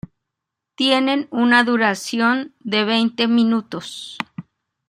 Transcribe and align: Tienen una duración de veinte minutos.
Tienen 0.73 1.27
una 1.29 1.63
duración 1.63 2.55
de 2.59 2.85
veinte 2.85 3.27
minutos. 3.27 4.17